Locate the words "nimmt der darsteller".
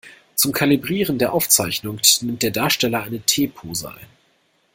2.21-3.03